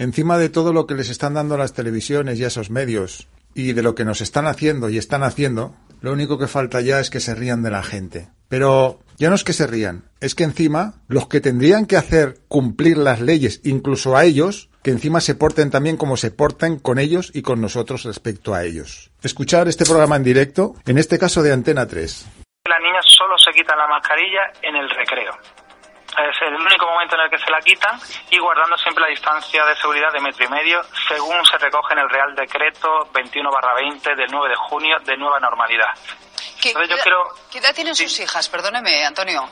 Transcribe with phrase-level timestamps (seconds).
[0.00, 3.82] encima de todo lo que les están dando las televisiones y esos medios, y de
[3.82, 7.20] lo que nos están haciendo y están haciendo, lo único que falta ya es que
[7.20, 8.30] se rían de la gente.
[8.48, 12.38] Pero ya no es que se rían, es que encima los que tendrían que hacer
[12.48, 16.98] cumplir las leyes, incluso a ellos, que encima se porten también como se portan con
[16.98, 19.10] ellos y con nosotros respecto a ellos.
[19.22, 22.26] Escuchar este programa en directo, en este caso de Antena 3.
[22.64, 25.32] Las niñas solo se quitan la mascarilla en el recreo.
[26.18, 27.98] Es el único momento en el que se la quitan
[28.30, 32.00] y guardando siempre la distancia de seguridad de metro y medio, según se recoge en
[32.00, 35.94] el Real Decreto 21-20 del 9 de junio de nueva normalidad.
[36.60, 38.08] ¿Qué, Entonces yo edad- quiero- qué edad tienen Sí.
[38.08, 38.48] sus hijas?
[38.48, 39.48] Perdóneme, Antonio.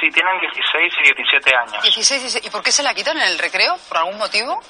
[0.00, 1.82] Si tienen 16 y 17 años.
[1.82, 2.46] 16, 16.
[2.46, 3.76] ¿Y por qué se la quitan en el recreo?
[3.88, 4.60] ¿Por algún motivo?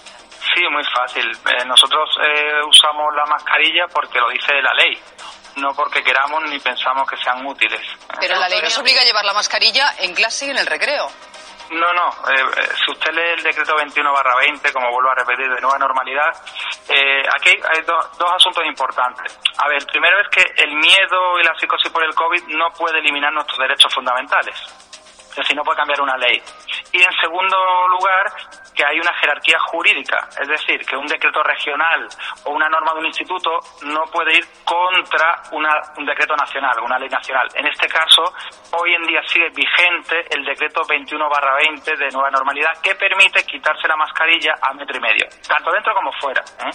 [0.55, 1.27] Sí, muy fácil.
[1.31, 4.99] Eh, nosotros eh, usamos la mascarilla porque lo dice la ley,
[5.57, 7.81] no porque queramos ni pensamos que sean útiles.
[8.21, 11.09] Pero la ley nos obliga a llevar la mascarilla en clase y en el recreo.
[11.71, 12.09] No, no.
[12.31, 16.31] eh, eh, si usted lee el decreto 21-20, como vuelvo a repetir, de nueva normalidad,
[16.89, 19.37] eh, aquí hay, hay do- dos asuntos importantes.
[19.59, 22.71] A ver, el primero es que el miedo y la psicosis por el COVID no
[22.71, 24.55] puede eliminar nuestros derechos fundamentales.
[25.31, 26.41] Es decir, no puede cambiar una ley.
[26.93, 27.57] Y en segundo
[27.89, 28.27] lugar,
[28.77, 30.29] que hay una jerarquía jurídica.
[30.41, 32.07] Es decir, que un decreto regional
[32.45, 36.99] o una norma de un instituto no puede ir contra una- un decreto nacional, una
[36.99, 37.49] ley nacional.
[37.55, 38.23] En este caso,
[38.73, 43.97] hoy en día sigue vigente el decreto 21-20 de nueva normalidad que permite quitarse la
[43.97, 46.43] mascarilla a metro y medio, tanto dentro como fuera.
[46.61, 46.71] ¿eh?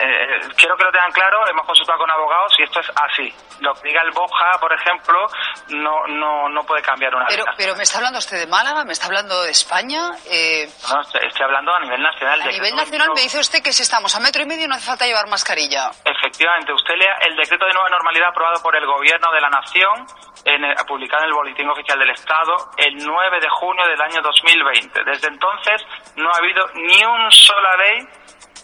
[0.00, 3.34] Eh, quiero que lo tengan claro, hemos consultado con abogados y esto es así.
[3.60, 5.26] Lo que diga el BOJA, por ejemplo,
[5.70, 7.54] no, no, no puede cambiar una Pero, ley.
[7.56, 8.84] pero ¿me está hablando usted de Málaga?
[8.84, 10.12] ¿Me está hablando de España?
[10.30, 12.40] Eh, No, estoy estoy hablando a nivel nacional.
[12.40, 13.14] a Decreto nivel nacional 21.
[13.14, 15.90] me dice usted que si estamos a metro y medio no hace falta llevar mascarilla.
[16.04, 20.06] Efectivamente, usted lea el decreto de nueva normalidad aprobado por el Gobierno de la Nación,
[20.44, 24.20] en el- publicado en el Boletín Oficial del Estado, el 9 de junio del año
[24.22, 25.04] 2020.
[25.04, 25.82] Desde entonces
[26.16, 28.06] no ha habido ni una sola ley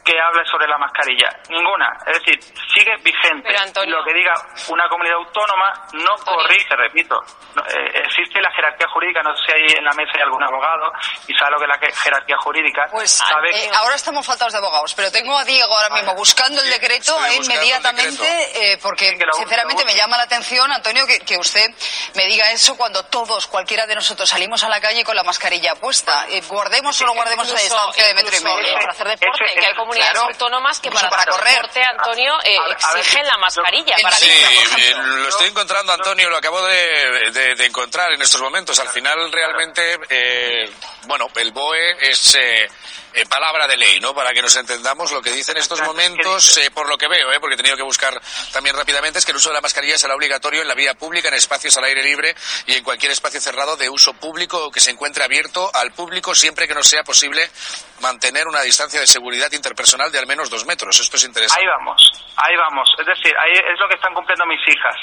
[0.04, 1.30] que hable sobre la mascarilla.
[1.48, 1.88] Ninguna.
[2.06, 2.38] Es decir,
[2.74, 3.48] sigue vigente.
[3.48, 4.34] Pero, Antonio- Lo que diga
[4.68, 7.16] una comunidad autónoma no corrige, repito.
[7.54, 10.42] No, eh, existe la jerarquía jurídica, no sé si hay en la mesa hay algún
[10.42, 10.92] abogado
[11.28, 12.88] y sabe lo que es la que- jerarquía jurídica.
[12.90, 16.60] Pues sabe eh, ahora estamos faltados de abogados, pero tengo a Diego ahora mismo buscando
[16.60, 21.06] el decreto eh, el inmediatamente, eh, porque Sí, que sinceramente me llama la atención, Antonio,
[21.06, 21.70] que, que usted
[22.14, 25.74] me diga eso cuando todos, cualquiera de nosotros salimos a la calle con la mascarilla
[25.76, 26.26] puesta.
[26.28, 28.74] Eh, guardemos o no guardemos la distancia de metro y medio.
[28.74, 30.28] para hacer deporte, Ese- que hay comunidades claro.
[30.32, 31.54] autónomas que para, para correr.
[31.54, 33.96] deporte, Antonio, eh, A ver, a ver, exigen la mascarilla.
[34.02, 38.40] Para Sí, eh, lo estoy encontrando, Antonio, lo acabo de, de- de encontrar en estos
[38.40, 38.78] momentos.
[38.80, 40.70] Al final, realmente, eh,
[41.06, 42.36] bueno, el BOE es
[43.14, 44.14] eh, eh, palabra de ley, ¿no?
[44.14, 47.32] Para que nos entendamos lo que dice en estos momentos, eh, por lo que veo,
[47.32, 47.40] ¿eh?
[47.40, 48.20] porque he tenido que buscar
[48.52, 51.28] también rápidamente, es que el uso de la mascarilla será obligatorio en la vía pública,
[51.28, 52.34] en espacios al aire libre
[52.66, 56.34] y en cualquier espacio cerrado de uso público o que se encuentre abierto al público
[56.34, 57.48] siempre que no sea posible
[58.00, 60.98] mantener una distancia de seguridad interpersonal de al menos dos metros.
[61.00, 61.62] Esto es interesante.
[61.62, 62.02] Ahí vamos,
[62.36, 62.88] ahí vamos.
[62.98, 64.96] Es decir, ahí es lo que están cumpliendo mis hijas.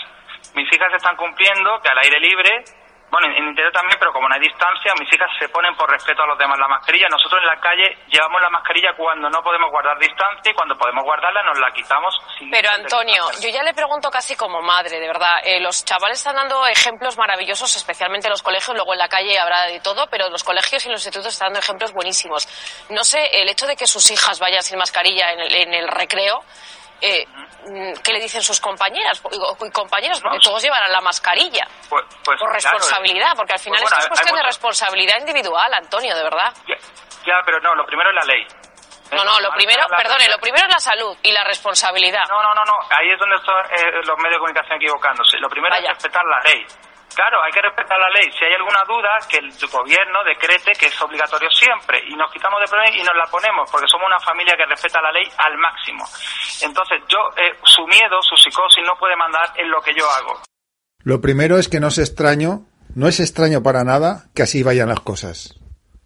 [0.54, 2.64] Mis hijas están cumpliendo que al aire libre,
[3.12, 6.24] bueno, en interior también, pero como no hay distancia, mis hijas se ponen por respeto
[6.24, 7.08] a los demás la mascarilla.
[7.10, 11.04] Nosotros en la calle llevamos la mascarilla cuando no podemos guardar distancia y cuando podemos
[11.04, 12.16] guardarla nos la quitamos.
[12.40, 15.44] sin Pero Antonio, yo ya le pregunto casi como madre, de verdad.
[15.44, 18.76] eh, los chavales están dando ejemplos maravillosos, especialmente en los colegios.
[18.76, 21.60] Luego en la calle habrá de todo, pero los colegios y los institutos están dando
[21.60, 22.48] ejemplos buenísimos.
[22.90, 25.88] No sé, el hecho de que sus hijas vayan sin mascarilla en el, en el
[25.90, 26.44] recreo,
[27.02, 27.26] eh,
[27.68, 30.20] mm, ¿qué le dicen sus compañeras y y compañeros?
[30.22, 30.42] Porque No.
[30.44, 31.66] todos llevarán la mascarilla.
[31.90, 35.20] Pues, pues, Por claro, responsabilidad, porque al final Pues bueno, esto es cuestión de responsabilidad
[35.20, 36.54] individual, Antonio, de verdad.
[36.68, 36.76] Ya,
[37.26, 38.46] ya, pero no, lo primero es la ley.
[39.12, 42.24] No, no, lo primero, perdone, lo primero es la salud y la responsabilidad.
[42.30, 42.80] No, no, no, no.
[42.98, 45.38] Ahí es donde están eh, los medios de comunicación equivocándose.
[45.40, 45.92] Lo primero Vaya.
[45.92, 46.66] es respetar la ley.
[47.16, 48.32] Claro, hay que respetar la ley.
[48.32, 52.00] Si hay alguna duda, que el gobierno decrete que es obligatorio siempre.
[52.08, 55.02] Y nos quitamos de problema y nos la ponemos, porque somos una familia que respeta
[55.02, 56.06] la ley al máximo.
[56.62, 60.40] Entonces, yo, eh, su miedo, su psicosis no puede mandar en lo que yo hago.
[61.04, 64.90] Lo primero es que no es extraño, no es extraño para nada que así vayan
[64.90, 65.60] las cosas.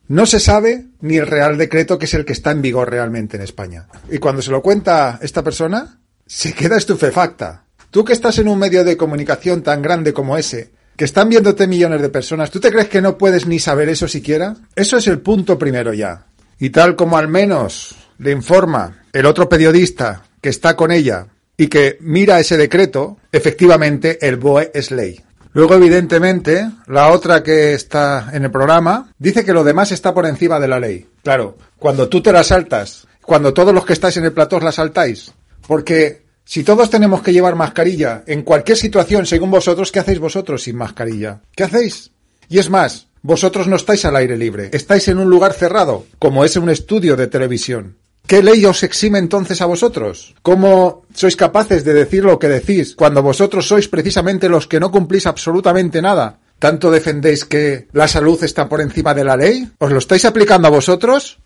[0.07, 3.37] No se sabe ni el real decreto que es el que está en vigor realmente
[3.37, 3.87] en España.
[4.09, 7.65] Y cuando se lo cuenta esta persona, se queda estupefacta.
[7.89, 11.67] Tú que estás en un medio de comunicación tan grande como ese, que están viéndote
[11.67, 14.55] millones de personas, ¿tú te crees que no puedes ni saber eso siquiera?
[14.75, 16.25] Eso es el punto primero ya.
[16.59, 21.27] Y tal como al menos le informa el otro periodista que está con ella
[21.57, 25.19] y que mira ese decreto, efectivamente el BOE es ley.
[25.53, 30.25] Luego, evidentemente, la otra que está en el programa dice que lo demás está por
[30.25, 31.07] encima de la ley.
[31.23, 34.73] Claro, cuando tú te la saltas, cuando todos los que estáis en el plató la
[34.73, 35.31] saltáis,
[35.65, 40.63] porque si todos tenemos que llevar mascarilla en cualquier situación, según vosotros, ¿qué hacéis vosotros
[40.63, 41.41] sin mascarilla?
[41.55, 42.11] ¿Qué hacéis?
[42.47, 46.45] Y es más, Vosotros no estáis al aire libre, estáis en un lugar cerrado, como
[46.45, 47.97] es un estudio de televisión.
[48.27, 50.35] ¿Qué ley os exime entonces a vosotros?
[50.43, 54.91] ¿Cómo sois capaces de decir lo que decís cuando vosotros sois precisamente los que no
[54.91, 56.37] cumplís absolutamente nada?
[56.59, 59.71] ¿Tanto defendéis que la salud está por encima de la ley?
[59.79, 61.39] ¿Os lo estáis aplicando a vosotros?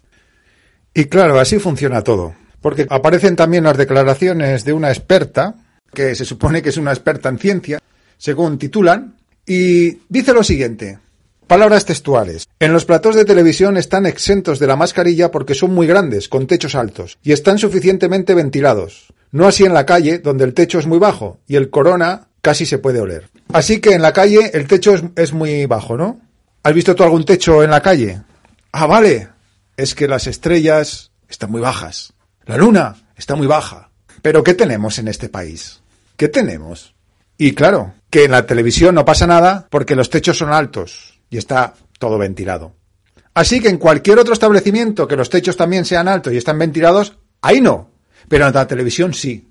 [0.94, 2.36] Y claro, así funciona todo.
[2.62, 5.56] Porque aparecen también las declaraciones de una experta,
[5.94, 7.80] que se supone que es una experta en ciencia,
[8.18, 9.16] según titulan,
[9.46, 11.00] y dice lo siguiente.
[11.48, 12.48] Palabras textuales.
[12.60, 16.46] En los platos de televisión están exentos de la mascarilla porque son muy grandes, con
[16.46, 19.08] techos altos, y están suficientemente ventilados.
[19.32, 22.66] No así en la calle, donde el techo es muy bajo, y el corona casi
[22.66, 23.30] se puede oler.
[23.52, 26.20] Así que en la calle el techo es, es muy bajo, ¿no?
[26.62, 28.22] ¿Has visto tú algún techo en la calle?
[28.72, 29.30] Ah, vale.
[29.78, 32.14] Es que las estrellas están muy bajas.
[32.50, 33.92] La luna está muy baja.
[34.24, 35.82] Pero ¿qué tenemos en este país?
[36.18, 36.96] ¿Qué tenemos?
[37.38, 41.38] Y claro, que en la televisión no pasa nada porque los techos son altos y
[41.38, 42.74] está todo ventilado.
[43.36, 47.20] Así que en cualquier otro establecimiento que los techos también sean altos y están ventilados,
[47.40, 47.92] ahí no.
[48.28, 49.48] Pero en la televisión sí.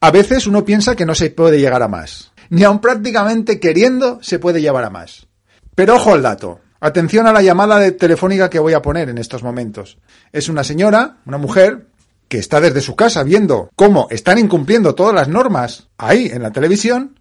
[0.00, 2.30] A veces uno piensa que no se puede llegar a más.
[2.50, 5.26] Ni aun prácticamente queriendo se puede llevar a más.
[5.74, 6.60] Pero ojo al dato.
[6.78, 9.98] Atención a la llamada de telefónica que voy a poner en estos momentos.
[10.30, 11.87] Es una señora, una mujer,
[12.28, 16.52] que está desde su casa viendo cómo están incumpliendo todas las normas ahí en la
[16.52, 17.18] televisión.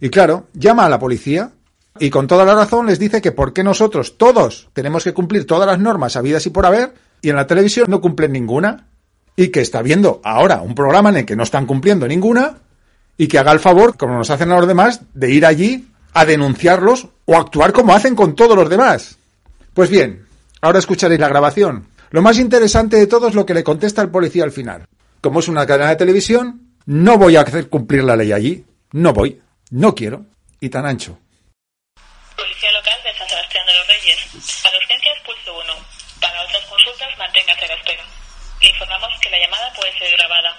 [0.00, 1.52] Y claro, llama a la policía
[1.98, 5.46] y con toda la razón les dice que por qué nosotros todos tenemos que cumplir
[5.46, 8.88] todas las normas habidas y por haber y en la televisión no cumplen ninguna
[9.34, 12.58] y que está viendo ahora un programa en el que no están cumpliendo ninguna
[13.18, 16.24] y que haga el favor, como nos hacen a los demás, de ir allí a
[16.24, 19.16] denunciarlos o actuar como hacen con todos los demás.
[19.72, 20.26] Pues bien,
[20.60, 21.86] ahora escucharéis la grabación.
[22.10, 24.86] Lo más interesante de todo es lo que le contesta el policía al final.
[25.20, 28.64] Como es una cadena de televisión, no voy a hacer cumplir la ley allí.
[28.92, 29.40] No voy.
[29.70, 30.26] No quiero.
[30.60, 31.18] Y tan ancho.
[32.36, 34.62] Policía local de San Sebastián de los Reyes.
[34.62, 35.74] Para urgencias, pulso 1.
[36.20, 38.04] Para otras consultas, manténgase a la espera.
[38.62, 40.56] Le informamos que la llamada puede ser grabada.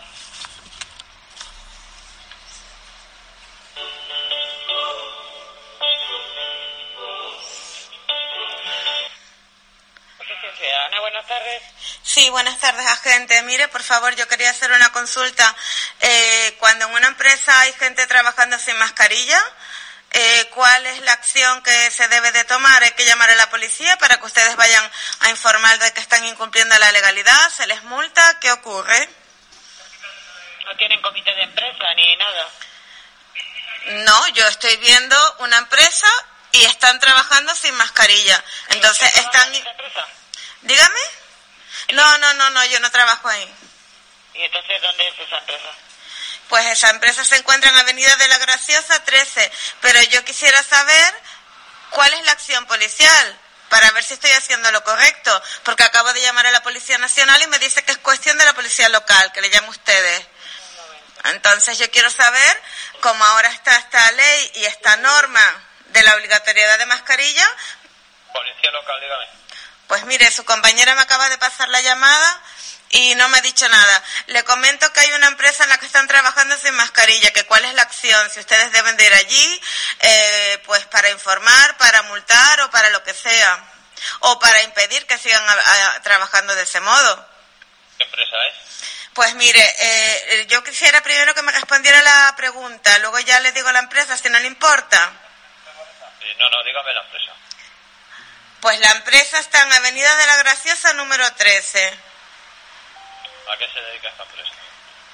[12.17, 13.39] Sí, buenas tardes, agente.
[13.43, 15.55] Mire, por favor, yo quería hacer una consulta.
[15.99, 19.39] Eh, cuando en una empresa hay gente trabajando sin mascarilla,
[20.09, 22.81] eh, ¿cuál es la acción que se debe de tomar?
[22.81, 26.25] ¿Hay que llamar a la policía para que ustedes vayan a informar de que están
[26.25, 27.51] incumpliendo la legalidad?
[27.51, 28.39] ¿Se les multa?
[28.39, 29.09] ¿Qué ocurre?
[30.65, 32.49] No tienen comité de empresa ni nada.
[34.05, 36.07] No, yo estoy viendo una empresa
[36.51, 38.43] y están trabajando sin mascarilla.
[38.69, 39.55] Entonces ¿Usted trabaja están...
[39.55, 40.67] en?
[40.67, 41.26] Dígame.
[41.93, 43.55] No, no, no, no, yo no trabajo ahí.
[44.33, 45.69] ¿Y entonces dónde es esa empresa?
[46.49, 49.51] Pues esa empresa se encuentra en Avenida de la Graciosa 13,
[49.81, 51.13] pero yo quisiera saber
[51.89, 53.39] cuál es la acción policial
[53.69, 57.41] para ver si estoy haciendo lo correcto, porque acabo de llamar a la Policía Nacional
[57.41, 60.27] y me dice que es cuestión de la Policía Local, que le llame a ustedes.
[61.25, 62.63] Entonces yo quiero saber,
[63.01, 67.45] cómo ahora está esta ley y esta norma de la obligatoriedad de mascarilla,
[68.33, 69.25] Policía local, dígame.
[69.87, 72.41] Pues mire, su compañera me acaba de pasar la llamada
[72.89, 74.03] y no me ha dicho nada.
[74.27, 77.65] Le comento que hay una empresa en la que están trabajando sin mascarilla, que cuál
[77.65, 79.61] es la acción, si ustedes deben de ir allí,
[79.99, 83.63] eh, pues para informar, para multar o para lo que sea,
[84.21, 87.27] o para impedir que sigan a- a- trabajando de ese modo.
[87.97, 88.53] ¿Qué empresa es?
[89.13, 93.71] Pues mire, eh, yo quisiera primero que me respondiera la pregunta, luego ya le digo
[93.71, 95.11] la empresa si no le importa.
[96.21, 97.31] Eh, No, no, dígame la empresa.
[98.61, 101.87] Pues la empresa está en Avenida de la Graciosa número 13.
[101.87, 104.49] ¿A qué se dedica esta empresa?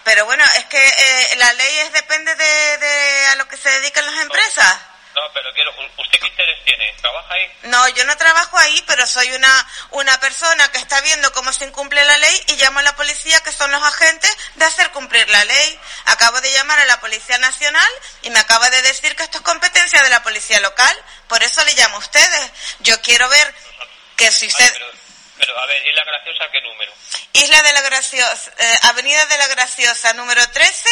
[0.04, 3.70] Pero bueno, es que eh, la ley es depende de, de a lo que se
[3.70, 4.78] dedican las empresas.
[5.16, 5.72] No, pero quiero...
[5.98, 6.94] ¿Usted qué interés tiene?
[7.02, 7.52] ¿Trabaja ahí?
[7.64, 11.66] No, yo no trabajo ahí, pero soy una, una persona que está viendo cómo se
[11.66, 15.30] incumple la ley y llamo a la policía, que son los agentes de hacer cumplir
[15.30, 15.80] la ley.
[16.06, 17.90] Acabo de llamar a la Policía Nacional
[18.24, 21.04] y me acaba de decir que esto es competencia de la Policía Local.
[21.28, 22.52] Por eso le llamo a ustedes.
[22.80, 23.54] Yo quiero ver
[24.18, 24.74] que si Ay, usted...
[24.74, 24.92] pero,
[25.38, 26.92] pero, a ver, ¿y la graciosa qué número?
[27.34, 30.90] Isla de la Graciosa, eh, Avenida de la Graciosa número 13,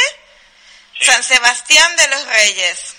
[1.00, 1.06] Sí.
[1.06, 2.96] San Sebastián de los Reyes,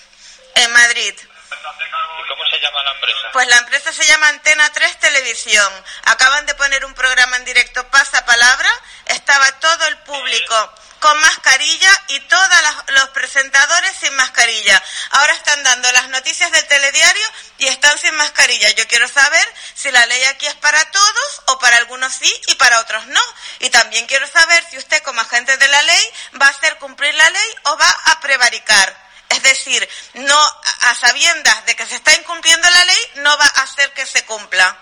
[0.55, 1.13] en Madrid.
[1.19, 3.29] ¿Y cómo se llama la empresa?
[3.33, 5.85] Pues la empresa se llama Antena 3 Televisión.
[6.05, 8.69] Acaban de poner un programa en directo Pasa Palabra.
[9.05, 12.47] Estaba todo el público con mascarilla y todos
[12.87, 14.81] los presentadores sin mascarilla.
[15.11, 18.69] Ahora están dando las noticias del telediario y están sin mascarilla.
[18.71, 19.45] Yo quiero saber
[19.75, 23.21] si la ley aquí es para todos o para algunos sí y para otros no.
[23.59, 27.13] Y también quiero saber si usted como agente de la ley va a hacer cumplir
[27.15, 29.02] la ley o va a prevaricar.
[29.43, 30.39] Es decir, no
[30.81, 34.25] a sabiendas de que se está incumpliendo la ley, no va a hacer que se
[34.25, 34.77] cumpla.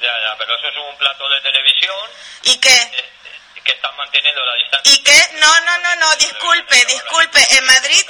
[0.00, 2.10] Ya, ya, pero eso es un plato de televisión.
[2.42, 2.74] ¿Y qué?
[2.74, 3.12] eh,
[3.64, 4.92] que están manteniendo la distancia.
[4.92, 5.30] ¿Y qué?
[5.40, 7.56] No, no, no, no, disculpe, disculpe.
[7.56, 8.04] En Madrid,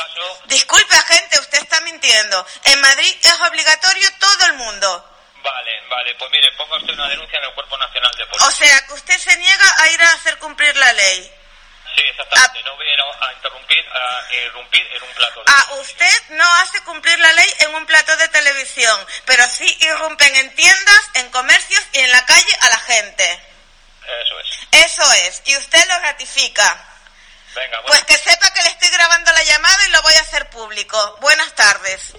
[0.46, 2.46] disculpe, agente, usted está mintiendo.
[2.64, 5.08] En Madrid es obligatorio todo el mundo.
[5.42, 8.48] Vale, vale, pues mire, ponga usted una denuncia en el Cuerpo Nacional de Policía.
[8.48, 11.32] O sea, que usted se niega a ir a hacer cumplir la ley.
[12.64, 16.16] No voy a, ir a- a interrumpir, a irrumpir en un plato de Ah, usted
[16.30, 21.00] no hace cumplir la ley en un plato de televisión, pero sí irrumpen en tiendas,
[21.14, 23.24] en comercios y en la calle a la gente.
[24.24, 24.86] Eso es.
[24.92, 26.88] Eso es, y usted lo ratifica.
[27.54, 27.86] Venga, bueno.
[27.88, 31.18] Pues que sepa que le estoy grabando la llamada y lo voy a hacer público.
[31.20, 32.14] Buenas tardes.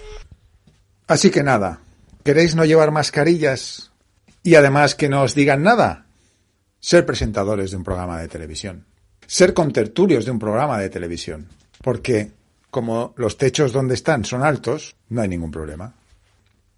[1.08, 1.78] Así que nada,
[2.24, 3.90] ¿queréis no llevar mascarillas
[4.42, 6.06] y además que no os digan nada?
[6.80, 8.86] Ser presentadores de un programa de televisión.
[9.26, 11.46] Ser contertulios de un programa de televisión.
[11.82, 12.30] Porque,
[12.70, 15.94] como los techos donde están son altos, no hay ningún problema.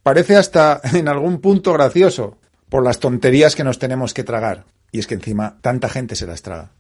[0.03, 2.39] Parece hasta en algún punto gracioso
[2.69, 4.65] por las tonterías que nos tenemos que tragar.
[4.93, 6.71] Y es que encima tanta gente se las traga.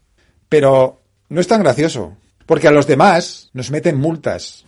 [0.48, 4.64] Pero no es tan gracioso, porque a los demás nos meten multas.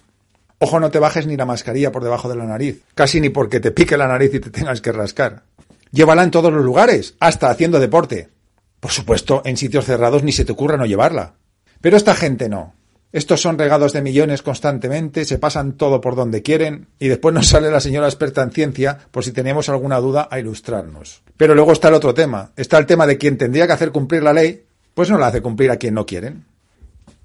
[0.58, 3.60] Ojo, no te bajes ni la mascarilla por debajo de la nariz, casi ni porque
[3.60, 5.44] te pique la nariz y te tengas que rascar.
[5.92, 8.28] Llévala en todos los lugares, hasta haciendo deporte.
[8.80, 11.34] Por supuesto, en sitios cerrados ni se te ocurra no llevarla.
[11.80, 12.74] Pero esta gente no.
[13.10, 17.46] Estos son regados de millones constantemente, se pasan todo por donde quieren y después nos
[17.48, 21.22] sale la señora experta en ciencia por si tenemos alguna duda a ilustrarnos.
[21.38, 22.52] Pero luego está el otro tema.
[22.56, 25.40] Está el tema de quien tendría que hacer cumplir la ley, pues no la hace
[25.40, 26.44] cumplir a quien no quieren.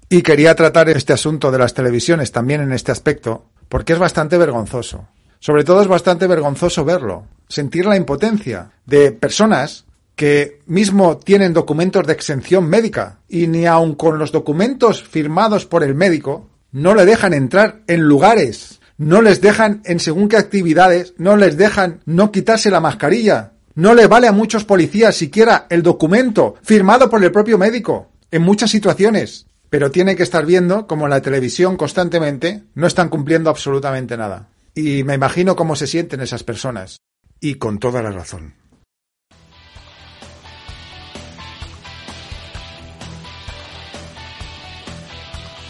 [0.08, 4.38] Y quería tratar este asunto de las televisiones también en este aspecto, porque es bastante
[4.38, 5.08] vergonzoso.
[5.38, 9.83] Sobre todo es bastante vergonzoso verlo, sentir la impotencia de personas
[10.16, 15.82] que mismo tienen documentos de exención médica y ni aun con los documentos firmados por
[15.82, 21.14] el médico no le dejan entrar en lugares, no les dejan en según qué actividades,
[21.18, 25.82] no les dejan no quitarse la mascarilla, no le vale a muchos policías siquiera el
[25.82, 31.06] documento firmado por el propio médico en muchas situaciones, pero tiene que estar viendo como
[31.06, 34.48] en la televisión constantemente no están cumpliendo absolutamente nada.
[34.74, 36.98] Y me imagino cómo se sienten esas personas.
[37.40, 38.54] Y con toda la razón.